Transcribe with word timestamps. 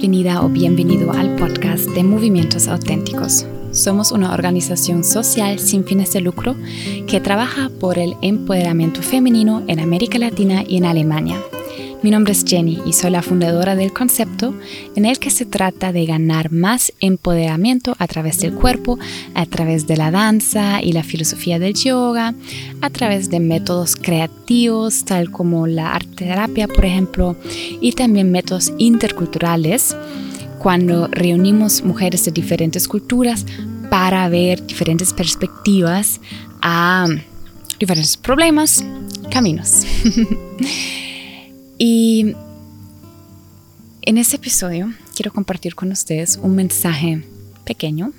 Bienvenida 0.00 0.42
o 0.42 0.48
bienvenido 0.48 1.12
al 1.12 1.36
podcast 1.36 1.84
de 1.90 2.02
Movimientos 2.02 2.68
Auténticos. 2.68 3.44
Somos 3.70 4.12
una 4.12 4.32
organización 4.32 5.04
social 5.04 5.58
sin 5.58 5.84
fines 5.84 6.14
de 6.14 6.22
lucro 6.22 6.56
que 7.06 7.20
trabaja 7.20 7.68
por 7.78 7.98
el 7.98 8.14
empoderamiento 8.22 9.02
femenino 9.02 9.62
en 9.68 9.78
América 9.78 10.18
Latina 10.18 10.64
y 10.66 10.78
en 10.78 10.86
Alemania 10.86 11.36
mi 12.02 12.10
nombre 12.10 12.32
es 12.32 12.44
Jenny 12.46 12.80
y 12.86 12.94
soy 12.94 13.10
la 13.10 13.22
fundadora 13.22 13.76
del 13.76 13.92
concepto 13.92 14.54
en 14.96 15.04
el 15.04 15.18
que 15.18 15.30
se 15.30 15.44
trata 15.44 15.92
de 15.92 16.06
ganar 16.06 16.50
más 16.50 16.92
empoderamiento 17.00 17.94
a 17.98 18.06
través 18.06 18.40
del 18.40 18.54
cuerpo, 18.54 18.98
a 19.34 19.44
través 19.46 19.86
de 19.86 19.96
la 19.96 20.10
danza 20.10 20.82
y 20.82 20.92
la 20.92 21.02
filosofía 21.02 21.58
del 21.58 21.74
yoga, 21.74 22.34
a 22.80 22.90
través 22.90 23.28
de 23.28 23.40
métodos 23.40 23.96
creativos 23.96 25.04
tal 25.04 25.30
como 25.30 25.66
la 25.66 25.92
arte 25.92 26.24
terapia, 26.24 26.68
por 26.68 26.84
ejemplo, 26.84 27.36
y 27.80 27.92
también 27.92 28.32
métodos 28.32 28.72
interculturales 28.78 29.96
cuando 30.58 31.08
reunimos 31.08 31.82
mujeres 31.82 32.24
de 32.24 32.32
diferentes 32.32 32.88
culturas 32.88 33.44
para 33.90 34.28
ver 34.28 34.66
diferentes 34.66 35.12
perspectivas 35.12 36.20
a 36.62 37.08
diferentes 37.78 38.16
problemas, 38.16 38.84
caminos. 39.30 39.84
Y 41.82 42.36
en 44.02 44.18
este 44.18 44.36
episodio 44.36 44.92
quiero 45.16 45.32
compartir 45.32 45.74
con 45.74 45.90
ustedes 45.90 46.36
un 46.36 46.54
mensaje 46.54 47.24
pequeño 47.64 48.12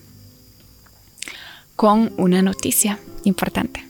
con 1.75 2.11
una 2.17 2.41
noticia 2.41 2.97
importante. 3.23 3.85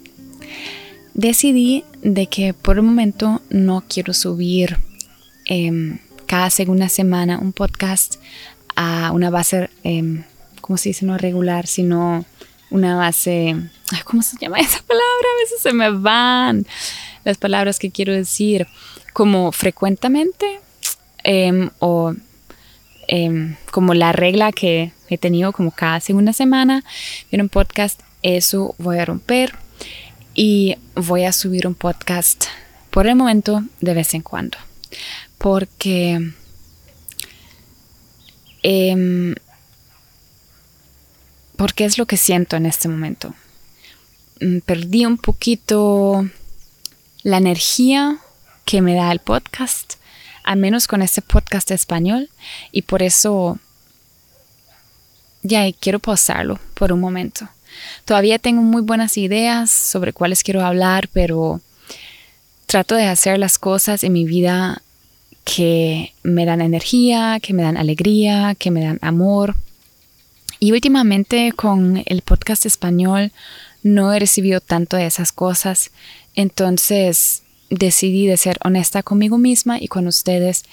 Decidí 1.14 1.86
de 2.02 2.28
que 2.28 2.54
por 2.54 2.76
el 2.76 2.84
momento 2.84 3.42
no 3.50 3.86
quiero 3.88 4.14
subir 4.14 4.78
em, 5.46 6.00
cada 6.26 6.50
segunda 6.50 6.90
semana 6.90 7.40
un 7.40 7.54
podcast 7.54 8.16
a 8.76 9.14
una 9.14 9.30
base, 9.30 9.70
eh, 9.86 10.26
¿cómo 10.60 10.76
se 10.76 10.90
dice? 10.90 11.06
No 11.06 11.18
regular, 11.18 11.66
sino 11.66 12.26
una 12.72 12.98
base, 12.98 13.56
¿cómo 14.04 14.22
se 14.22 14.36
llama 14.36 14.60
esa 14.60 14.82
palabra? 14.82 15.28
A 15.38 15.42
veces 15.44 15.62
se 15.62 15.72
me 15.72 15.92
van 15.92 16.66
las 17.24 17.38
palabras 17.38 17.80
que 17.80 17.90
quiero 17.90 18.12
decir 18.12 18.68
como 19.14 19.52
frecuentemente 19.52 20.60
em, 21.24 21.70
o 21.80 22.14
em, 23.08 23.56
como 23.72 23.94
la 23.94 24.12
regla 24.12 24.52
que 24.52 24.92
he 25.10 25.18
tenido 25.18 25.52
como 25.52 25.72
cada 25.72 26.00
segunda 26.00 26.34
semana 26.34 26.84
en 27.32 27.42
un 27.42 27.50
podcast, 27.50 28.00
eso 28.22 28.76
voy 28.78 29.00
a 29.00 29.06
romper 29.06 29.54
y 30.34 30.78
voy 30.96 31.26
a 31.26 31.34
subir 31.34 31.68
un 31.68 31.76
podcast 31.76 32.46
por 32.90 33.08
el 33.08 33.16
momento 33.16 33.64
de 33.82 33.94
vez 33.94 34.14
en 34.14 34.22
cuando. 34.22 34.58
Porque 35.38 36.32
em, 38.64 39.36
porque 41.56 41.86
es 41.86 41.98
lo 41.98 42.06
que 42.06 42.18
siento 42.18 42.56
en 42.56 42.66
este 42.66 42.88
momento. 42.88 43.36
Mm, 44.40 44.60
perdí 44.60 45.06
un 45.06 45.18
poquito 45.18 46.28
la 47.24 47.38
energía 47.38 48.18
que 48.72 48.82
me 48.82 48.96
da 48.96 49.12
el 49.12 49.20
podcast, 49.20 49.96
al 50.46 50.58
menos 50.58 50.88
con 50.88 51.02
este 51.02 51.22
podcast 51.22 51.72
español, 51.72 52.30
y 52.72 52.84
por 52.84 53.04
eso 53.04 53.60
ya 55.44 55.70
quiero 55.74 56.00
pausarlo 56.00 56.58
por 56.74 56.94
un 56.94 57.02
momento. 57.02 57.50
Todavía 58.06 58.40
tengo 58.40 58.62
muy 58.62 58.82
buenas 58.82 59.18
ideas 59.18 59.70
sobre 59.70 60.14
cuáles 60.14 60.42
quiero 60.42 60.64
hablar, 60.64 61.10
pero 61.12 61.60
trato 62.66 62.96
de 62.96 63.08
hacer 63.08 63.40
las 63.40 63.60
cosas 63.60 64.06
en 64.06 64.14
mi 64.14 64.24
vida 64.24 64.82
que 65.44 66.14
me 66.24 66.46
dan 66.46 66.62
energía, 66.62 67.42
que 67.42 67.54
me 67.54 67.64
dan 67.64 67.76
alegría, 67.76 68.56
que 68.56 68.72
me 68.72 68.86
dan 68.86 69.00
amor. 69.02 69.56
Y 70.62 70.72
últimamente 70.72 71.52
con 71.52 72.04
el 72.06 72.22
podcast 72.22 72.66
español 72.66 73.34
no 73.84 74.14
he 74.14 74.20
recibido 74.20 74.62
tanto 74.62 74.96
de 74.96 75.08
esas 75.08 75.34
cosas. 75.34 75.92
Entonces 76.36 77.44
decidí 77.72 78.28
de 78.28 78.38
ser 78.38 78.58
honesta 78.64 79.02
conmigo 79.02 79.38
misma 79.38 79.80
y 79.80 79.88
con 79.88 80.06
ustedes 80.06 80.66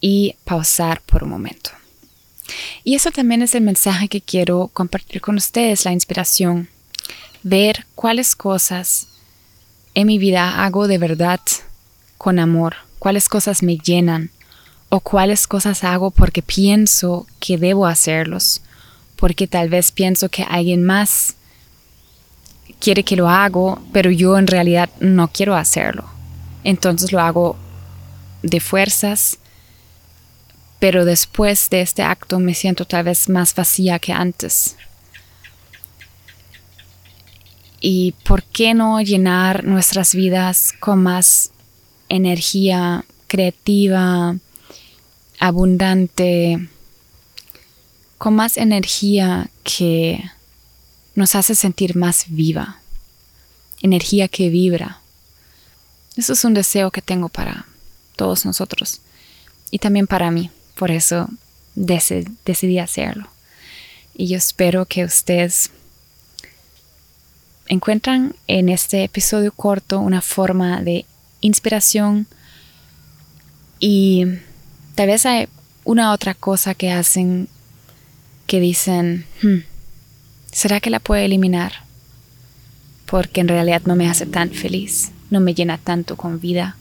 y 0.00 0.34
pausar 0.44 1.00
por 1.02 1.22
un 1.22 1.30
momento. 1.30 1.70
Y 2.84 2.96
eso 2.96 3.10
también 3.10 3.40
es 3.40 3.54
el 3.54 3.62
mensaje 3.62 4.08
que 4.08 4.20
quiero 4.20 4.68
compartir 4.72 5.20
con 5.20 5.36
ustedes, 5.36 5.84
la 5.84 5.92
inspiración. 5.92 6.68
Ver 7.44 7.86
cuáles 7.94 8.34
cosas 8.34 9.06
en 9.94 10.08
mi 10.08 10.18
vida 10.18 10.64
hago 10.64 10.88
de 10.88 10.98
verdad 10.98 11.40
con 12.18 12.38
amor, 12.38 12.74
cuáles 12.98 13.28
cosas 13.28 13.62
me 13.62 13.78
llenan 13.78 14.30
o 14.88 15.00
cuáles 15.00 15.46
cosas 15.46 15.84
hago 15.84 16.10
porque 16.10 16.42
pienso 16.42 17.26
que 17.40 17.56
debo 17.56 17.86
hacerlos, 17.86 18.62
porque 19.16 19.46
tal 19.46 19.68
vez 19.68 19.92
pienso 19.92 20.28
que 20.28 20.42
alguien 20.42 20.82
más 20.82 21.36
quiere 22.80 23.04
que 23.04 23.16
lo 23.16 23.28
hago, 23.28 23.80
pero 23.92 24.10
yo 24.10 24.36
en 24.36 24.48
realidad 24.48 24.90
no 25.00 25.28
quiero 25.28 25.54
hacerlo. 25.54 26.04
Entonces 26.64 27.12
lo 27.12 27.20
hago 27.20 27.56
de 28.42 28.60
fuerzas, 28.60 29.38
pero 30.78 31.04
después 31.04 31.70
de 31.70 31.80
este 31.80 32.02
acto 32.02 32.38
me 32.38 32.54
siento 32.54 32.84
tal 32.84 33.04
vez 33.04 33.28
más 33.28 33.54
vacía 33.54 33.98
que 33.98 34.12
antes. 34.12 34.76
¿Y 37.80 38.12
por 38.24 38.44
qué 38.44 38.74
no 38.74 39.00
llenar 39.00 39.64
nuestras 39.64 40.14
vidas 40.14 40.72
con 40.78 41.02
más 41.02 41.50
energía 42.08 43.04
creativa, 43.26 44.36
abundante, 45.40 46.68
con 48.18 48.34
más 48.34 48.56
energía 48.56 49.50
que 49.64 50.22
nos 51.16 51.34
hace 51.34 51.56
sentir 51.56 51.96
más 51.96 52.26
viva, 52.28 52.78
energía 53.82 54.28
que 54.28 54.48
vibra? 54.48 55.01
Eso 56.16 56.34
es 56.34 56.44
un 56.44 56.54
deseo 56.54 56.90
que 56.90 57.00
tengo 57.00 57.28
para 57.28 57.66
todos 58.16 58.44
nosotros 58.44 59.00
y 59.70 59.78
también 59.78 60.06
para 60.06 60.30
mí. 60.30 60.50
Por 60.74 60.90
eso 60.90 61.28
decidí 61.74 62.78
hacerlo. 62.78 63.28
Y 64.14 64.28
yo 64.28 64.36
espero 64.36 64.84
que 64.84 65.04
ustedes 65.04 65.70
encuentran 67.66 68.34
en 68.46 68.68
este 68.68 69.04
episodio 69.04 69.52
corto 69.52 70.00
una 70.00 70.20
forma 70.20 70.82
de 70.82 71.06
inspiración 71.40 72.26
y 73.78 74.26
tal 74.94 75.06
vez 75.06 75.24
hay 75.24 75.48
una 75.84 76.12
otra 76.12 76.34
cosa 76.34 76.74
que 76.74 76.92
hacen 76.92 77.48
que 78.46 78.60
dicen, 78.60 79.24
hmm, 79.42 79.60
¿será 80.52 80.80
que 80.80 80.90
la 80.90 81.00
puedo 81.00 81.22
eliminar? 81.22 81.84
Porque 83.06 83.40
en 83.40 83.48
realidad 83.48 83.82
no 83.86 83.96
me 83.96 84.10
hace 84.10 84.26
tan 84.26 84.50
feliz 84.50 85.10
no 85.32 85.40
me 85.40 85.54
llena 85.54 85.78
tanto 85.78 86.16
con 86.16 86.40
vida. 86.40 86.76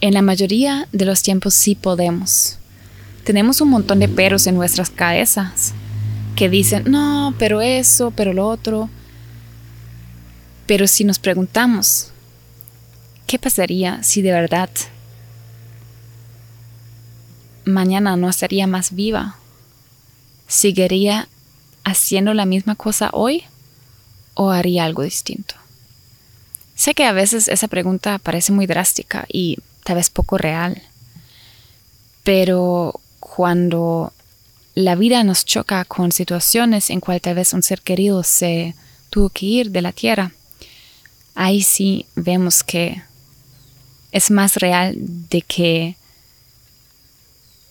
En 0.00 0.12
la 0.12 0.22
mayoría 0.22 0.88
de 0.92 1.04
los 1.04 1.22
tiempos 1.22 1.54
sí 1.54 1.76
podemos. 1.76 2.58
Tenemos 3.22 3.60
un 3.60 3.70
montón 3.70 4.00
de 4.00 4.08
peros 4.08 4.46
en 4.48 4.56
nuestras 4.56 4.90
cabezas 4.90 5.72
que 6.34 6.50
dicen, 6.50 6.90
no, 6.90 7.32
pero 7.38 7.62
eso, 7.62 8.10
pero 8.10 8.32
lo 8.32 8.48
otro. 8.48 8.90
Pero 10.66 10.88
si 10.88 11.04
nos 11.04 11.20
preguntamos, 11.20 12.10
¿qué 13.28 13.38
pasaría 13.38 14.02
si 14.02 14.20
de 14.20 14.32
verdad 14.32 14.68
mañana 17.64 18.16
no 18.16 18.28
estaría 18.28 18.66
más 18.66 18.94
viva? 18.94 19.36
¿Seguiría 20.48 21.28
haciendo 21.84 22.34
la 22.34 22.46
misma 22.46 22.74
cosa 22.74 23.10
hoy? 23.12 23.44
O 24.34 24.50
haría 24.50 24.84
algo 24.84 25.02
distinto? 25.02 25.54
Sé 26.74 26.94
que 26.94 27.04
a 27.04 27.12
veces 27.12 27.48
esa 27.48 27.68
pregunta 27.68 28.18
parece 28.18 28.52
muy 28.52 28.66
drástica 28.66 29.26
y 29.28 29.58
tal 29.84 29.96
vez 29.96 30.10
poco 30.10 30.38
real, 30.38 30.82
pero 32.24 33.00
cuando 33.20 34.12
la 34.74 34.96
vida 34.96 35.22
nos 35.22 35.44
choca 35.44 35.84
con 35.84 36.10
situaciones 36.10 36.90
en 36.90 37.00
cual 37.00 37.20
tal 37.20 37.36
vez 37.36 37.52
un 37.52 37.62
ser 37.62 37.80
querido 37.80 38.22
se 38.24 38.74
tuvo 39.10 39.28
que 39.28 39.46
ir 39.46 39.70
de 39.70 39.82
la 39.82 39.92
tierra, 39.92 40.32
ahí 41.34 41.62
sí 41.62 42.06
vemos 42.16 42.64
que 42.64 43.02
es 44.10 44.30
más 44.30 44.56
real 44.56 44.94
de 44.96 45.42
que 45.42 45.96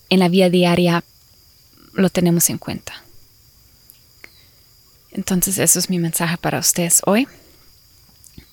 en 0.10 0.19
la 0.19 0.30
vida 0.30 0.50
diaria 0.50 1.04
lo 1.94 2.10
tenemos 2.10 2.50
en 2.50 2.57
cuenta. 2.57 3.02
Entonces 5.13 5.60
eso 5.60 5.80
es 5.80 5.89
mi 5.89 6.00
mensaje 6.00 6.38
para 6.38 6.60
ustedes 6.60 7.01
hoy. 7.06 7.27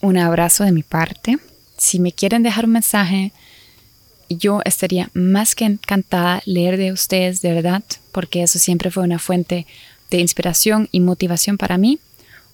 Un 0.00 0.18
abrazo 0.18 0.64
de 0.64 0.72
mi 0.72 0.82
parte. 0.82 1.38
Si 1.76 1.98
me 1.98 2.12
quieren 2.12 2.42
dejar 2.42 2.66
un 2.66 2.72
mensaje, 2.72 3.32
yo 4.28 4.60
estaría 4.64 5.10
más 5.14 5.54
que 5.54 5.64
encantada 5.64 6.42
leer 6.44 6.76
de 6.76 6.92
ustedes 6.92 7.40
de 7.40 7.52
verdad, 7.52 7.82
porque 8.12 8.42
eso 8.42 8.58
siempre 8.58 8.90
fue 8.90 9.02
una 9.02 9.18
fuente 9.18 9.66
de 10.10 10.18
inspiración 10.18 10.88
y 10.92 11.00
motivación 11.00 11.56
para 11.56 11.78
mí. 11.78 11.98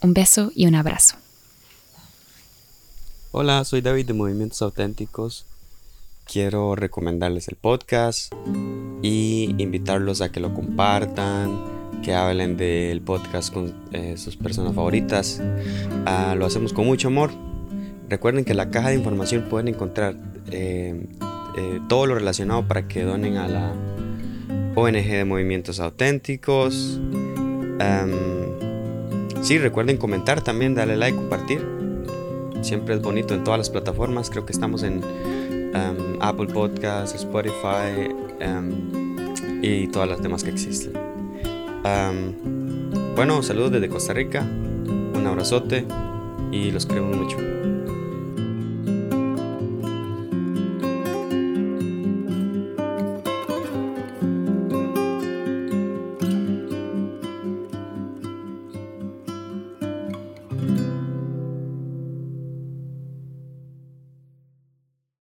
un 0.00 0.12
beso 0.12 0.50
y 0.56 0.66
un 0.66 0.74
abrazo. 0.74 1.14
Hola, 3.30 3.64
soy 3.64 3.80
David 3.80 4.06
de 4.06 4.14
Movimientos 4.14 4.60
Auténticos. 4.62 5.46
Quiero 6.24 6.74
recomendarles 6.74 7.46
el 7.46 7.54
podcast 7.54 8.32
y 9.02 9.54
invitarlos 9.58 10.20
a 10.20 10.32
que 10.32 10.40
lo 10.40 10.52
compartan, 10.52 11.69
que 12.02 12.14
hablen 12.14 12.56
del 12.56 13.00
podcast 13.00 13.52
con 13.52 13.74
eh, 13.92 14.16
sus 14.16 14.36
personas 14.36 14.74
favoritas. 14.74 15.42
Ah, 16.06 16.34
lo 16.36 16.46
hacemos 16.46 16.72
con 16.72 16.86
mucho 16.86 17.08
amor. 17.08 17.30
Recuerden 18.08 18.44
que 18.44 18.52
en 18.52 18.56
la 18.56 18.70
caja 18.70 18.88
de 18.88 18.96
información 18.96 19.46
pueden 19.48 19.68
encontrar 19.68 20.16
eh, 20.50 21.06
eh, 21.56 21.80
todo 21.88 22.06
lo 22.06 22.14
relacionado 22.14 22.66
para 22.66 22.88
que 22.88 23.02
donen 23.02 23.36
a 23.36 23.48
la 23.48 23.72
ONG 24.74 25.06
de 25.06 25.24
Movimientos 25.24 25.80
Auténticos. 25.80 27.00
sí, 29.42 29.58
recuerden 29.58 29.96
comentar 29.96 30.42
también, 30.42 30.74
darle 30.74 30.96
like, 30.96 31.16
compartir 31.16 31.80
siempre 32.62 32.94
es 32.94 33.02
bonito 33.02 33.34
en 33.34 33.44
todas 33.44 33.58
las 33.58 33.70
plataformas. 33.70 34.30
Creo 34.30 34.44
que 34.46 34.52
estamos 34.52 34.82
en 34.82 35.02
um, 35.02 36.18
Apple 36.20 36.46
Podcasts, 36.46 37.14
Spotify 37.14 38.12
um, 38.44 39.62
y 39.62 39.86
todas 39.88 40.08
las 40.08 40.22
demás 40.22 40.44
que 40.44 40.50
existen. 40.50 41.19
Bueno, 41.82 43.42
saludos 43.42 43.72
desde 43.72 43.88
Costa 43.88 44.12
Rica, 44.12 44.42
un 44.42 45.26
abrazote 45.26 45.86
y 46.52 46.70
los 46.70 46.86
queremos 46.86 47.16
mucho. 47.16 47.38